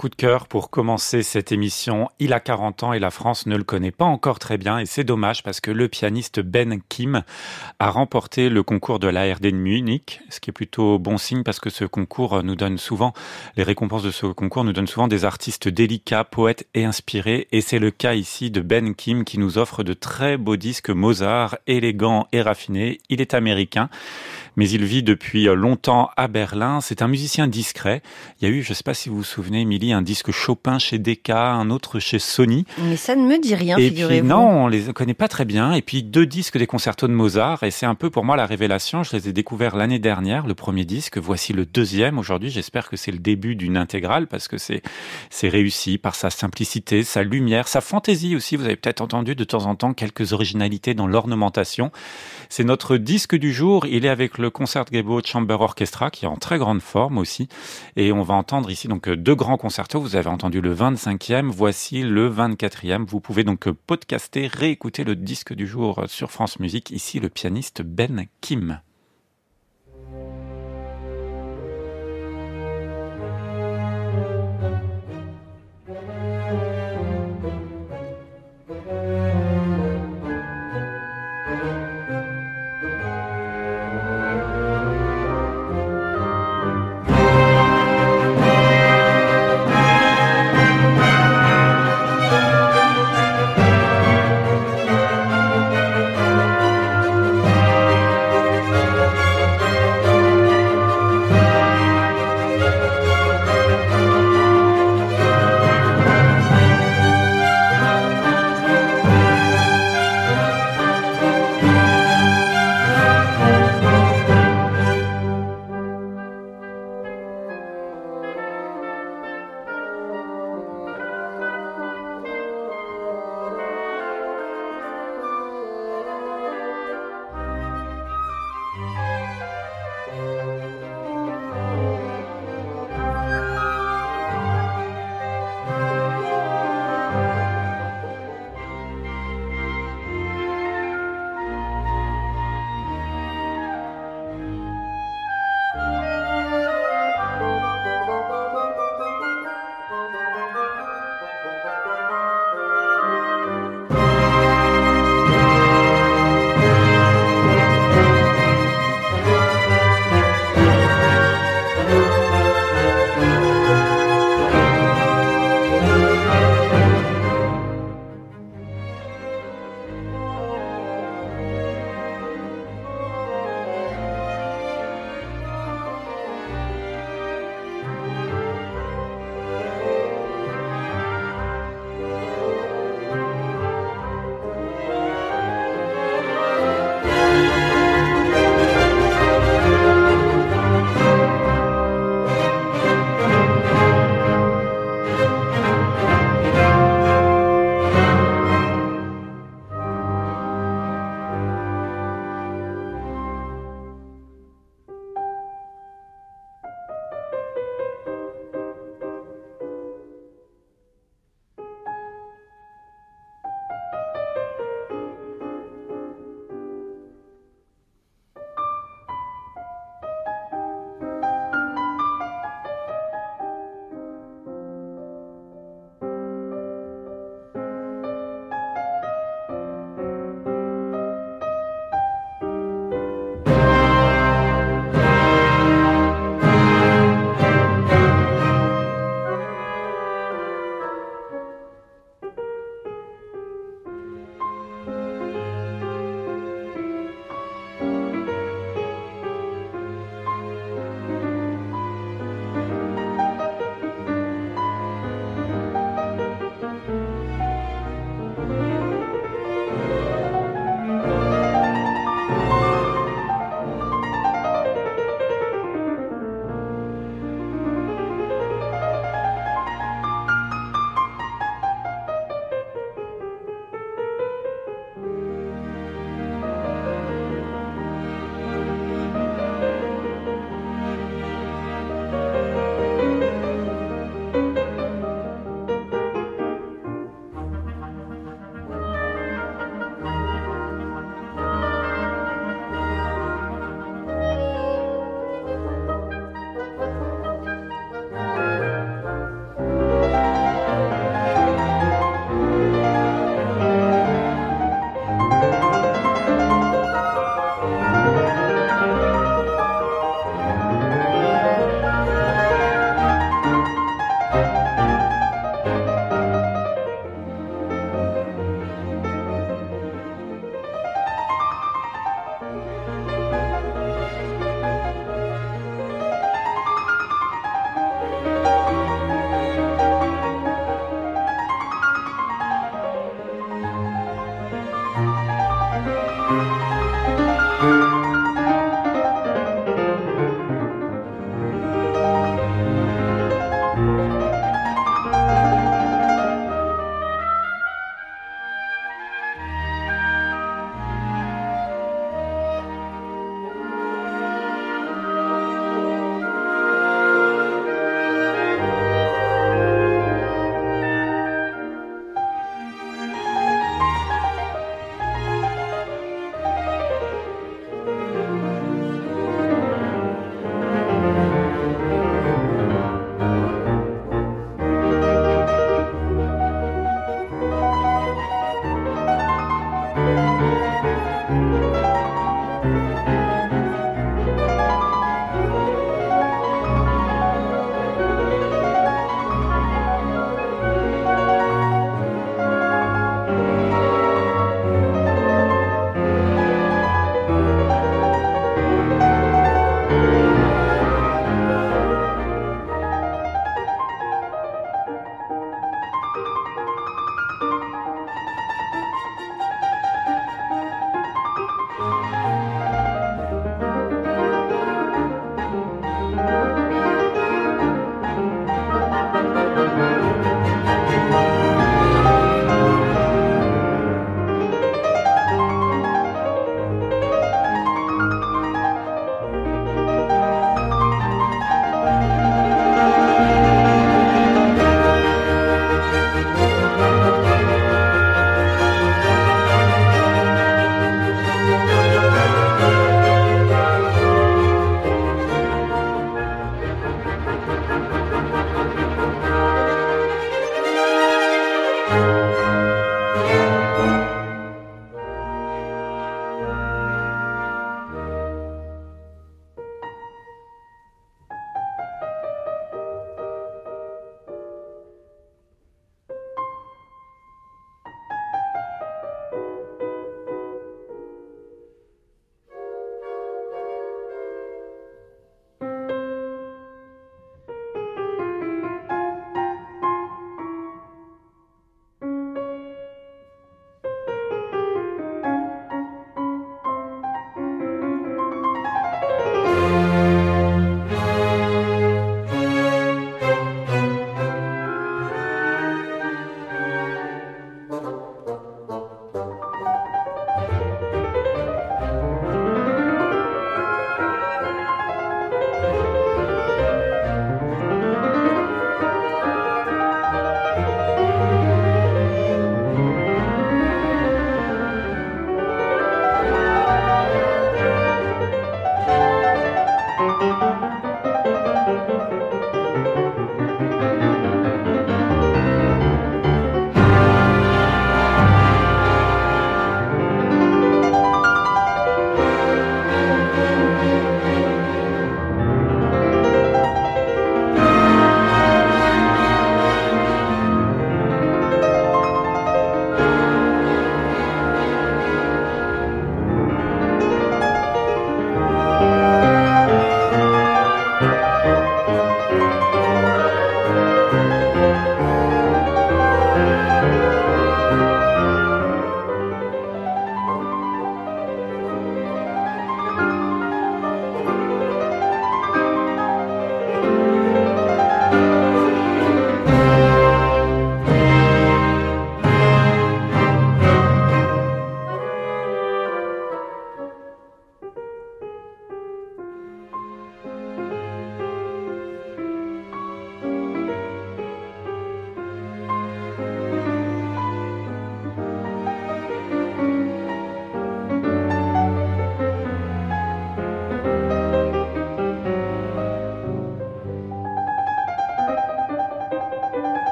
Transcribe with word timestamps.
coup 0.00 0.08
de 0.08 0.14
cœur 0.14 0.46
pour 0.46 0.70
commencer 0.70 1.22
cette 1.22 1.52
émission. 1.52 2.08
Il 2.20 2.32
a 2.32 2.40
40 2.40 2.84
ans 2.84 2.92
et 2.94 2.98
la 2.98 3.10
France 3.10 3.44
ne 3.44 3.54
le 3.54 3.64
connaît 3.64 3.90
pas 3.90 4.06
encore 4.06 4.38
très 4.38 4.56
bien 4.56 4.78
et 4.78 4.86
c'est 4.86 5.04
dommage 5.04 5.42
parce 5.42 5.60
que 5.60 5.70
le 5.70 5.88
pianiste 5.88 6.40
Ben 6.40 6.80
Kim 6.88 7.22
a 7.78 7.90
remporté 7.90 8.48
le 8.48 8.62
concours 8.62 8.98
de 8.98 9.08
l'ARD 9.08 9.42
de 9.42 9.50
Munich, 9.50 10.22
ce 10.30 10.40
qui 10.40 10.48
est 10.48 10.54
plutôt 10.54 10.98
bon 10.98 11.18
signe 11.18 11.42
parce 11.42 11.60
que 11.60 11.68
ce 11.68 11.84
concours 11.84 12.42
nous 12.42 12.56
donne 12.56 12.78
souvent, 12.78 13.12
les 13.58 13.62
récompenses 13.62 14.02
de 14.02 14.10
ce 14.10 14.24
concours 14.24 14.64
nous 14.64 14.72
donnent 14.72 14.86
souvent 14.86 15.06
des 15.06 15.26
artistes 15.26 15.68
délicats, 15.68 16.24
poètes 16.24 16.66
et 16.72 16.86
inspirés 16.86 17.46
et 17.52 17.60
c'est 17.60 17.78
le 17.78 17.90
cas 17.90 18.14
ici 18.14 18.50
de 18.50 18.62
Ben 18.62 18.94
Kim 18.94 19.26
qui 19.26 19.36
nous 19.36 19.58
offre 19.58 19.82
de 19.82 19.92
très 19.92 20.38
beaux 20.38 20.56
disques 20.56 20.88
Mozart, 20.88 21.58
élégants 21.66 22.26
et 22.32 22.40
raffinés. 22.40 23.00
Il 23.10 23.20
est 23.20 23.34
américain 23.34 23.90
mais 24.56 24.68
il 24.68 24.84
vit 24.84 25.02
depuis 25.02 25.44
longtemps 25.44 26.10
à 26.16 26.28
Berlin. 26.28 26.80
C'est 26.80 27.02
un 27.02 27.08
musicien 27.08 27.46
discret. 27.46 28.02
Il 28.40 28.48
y 28.48 28.50
a 28.50 28.54
eu, 28.54 28.62
je 28.62 28.70
ne 28.70 28.74
sais 28.74 28.82
pas 28.82 28.94
si 28.94 29.08
vous 29.08 29.16
vous 29.16 29.24
souvenez, 29.24 29.62
Émilie, 29.62 29.92
un 29.92 30.02
disque 30.02 30.30
Chopin 30.30 30.78
chez 30.78 30.98
Decca, 30.98 31.52
un 31.52 31.70
autre 31.70 31.98
chez 31.98 32.18
Sony. 32.18 32.64
Mais 32.78 32.96
ça 32.96 33.16
ne 33.16 33.26
me 33.26 33.40
dit 33.40 33.54
rien, 33.54 33.76
figurez-vous. 33.76 34.26
Non, 34.26 34.64
on 34.64 34.68
les 34.68 34.92
connaît 34.92 35.14
pas 35.14 35.28
très 35.28 35.44
bien. 35.44 35.72
Et 35.72 35.82
puis 35.82 36.02
deux 36.02 36.26
disques 36.26 36.58
des 36.58 36.66
concertos 36.66 37.08
de 37.08 37.12
Mozart. 37.12 37.62
Et 37.62 37.70
c'est 37.70 37.86
un 37.86 37.94
peu 37.94 38.10
pour 38.10 38.24
moi 38.24 38.36
la 38.36 38.46
révélation. 38.46 39.02
Je 39.02 39.16
les 39.16 39.28
ai 39.28 39.32
découverts 39.32 39.76
l'année 39.76 39.98
dernière, 39.98 40.46
le 40.46 40.54
premier 40.54 40.84
disque. 40.84 41.18
Voici 41.18 41.52
le 41.52 41.66
deuxième 41.66 42.18
aujourd'hui. 42.18 42.50
J'espère 42.50 42.88
que 42.88 42.96
c'est 42.96 43.12
le 43.12 43.18
début 43.18 43.56
d'une 43.56 43.76
intégrale 43.76 44.26
parce 44.26 44.48
que 44.48 44.58
c'est 44.58 44.82
c'est 45.30 45.48
réussi 45.48 45.98
par 45.98 46.14
sa 46.14 46.30
simplicité, 46.30 47.04
sa 47.04 47.22
lumière, 47.22 47.68
sa 47.68 47.80
fantaisie 47.80 48.36
aussi. 48.36 48.56
Vous 48.56 48.64
avez 48.64 48.76
peut-être 48.76 49.00
entendu 49.00 49.34
de 49.34 49.44
temps 49.44 49.66
en 49.66 49.74
temps 49.74 49.94
quelques 49.94 50.32
originalités 50.32 50.94
dans 50.94 51.06
l'ornementation. 51.06 51.90
C'est 52.48 52.64
notre 52.64 52.96
disque 52.96 53.36
du 53.36 53.52
jour. 53.52 53.86
Il 53.86 54.04
est 54.04 54.08
avec 54.08 54.38
le 54.40 54.50
Concertgebouw 54.50 55.20
Chamber 55.24 55.60
Orchestra 55.60 56.10
qui 56.10 56.24
est 56.24 56.28
en 56.28 56.36
très 56.36 56.58
grande 56.58 56.80
forme 56.80 57.18
aussi. 57.18 57.48
Et 57.96 58.10
on 58.12 58.22
va 58.22 58.34
entendre 58.34 58.70
ici 58.70 58.88
donc 58.88 59.08
deux 59.08 59.34
grands 59.34 59.56
concertos. 59.56 60.00
Vous 60.00 60.16
avez 60.16 60.28
entendu 60.28 60.60
le 60.60 60.74
25e, 60.74 61.46
voici 61.46 62.02
le 62.02 62.28
24e. 62.30 63.06
Vous 63.06 63.20
pouvez 63.20 63.44
donc 63.44 63.70
podcaster, 63.70 64.48
réécouter 64.48 65.04
le 65.04 65.14
disque 65.14 65.54
du 65.54 65.66
jour 65.66 66.04
sur 66.08 66.30
France 66.30 66.58
Musique. 66.58 66.90
Ici 66.90 67.20
le 67.20 67.28
pianiste 67.28 67.82
Ben 67.82 68.26
Kim. 68.40 68.80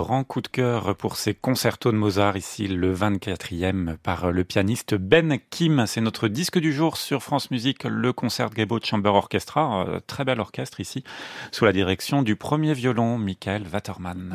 Grand 0.00 0.24
coup 0.24 0.40
de 0.40 0.48
cœur 0.48 0.96
pour 0.96 1.16
ces 1.16 1.34
concertos 1.34 1.92
de 1.92 1.96
Mozart, 1.98 2.38
ici 2.38 2.66
le 2.66 2.94
24e 2.94 3.98
par 3.98 4.32
le 4.32 4.44
pianiste 4.44 4.94
Ben 4.94 5.38
Kim. 5.50 5.84
C'est 5.86 6.00
notre 6.00 6.26
disque 6.26 6.58
du 6.58 6.72
jour 6.72 6.96
sur 6.96 7.22
France 7.22 7.50
Musique, 7.50 7.84
le 7.84 8.14
concert 8.14 8.48
de 8.48 8.66
Chamber 8.82 9.10
Orchestra. 9.10 9.84
Euh, 9.86 10.00
très 10.06 10.24
bel 10.24 10.40
orchestre 10.40 10.80
ici, 10.80 11.04
sous 11.52 11.66
la 11.66 11.74
direction 11.74 12.22
du 12.22 12.34
premier 12.34 12.72
violon, 12.72 13.18
Michael 13.18 13.64
Waterman. 13.70 14.28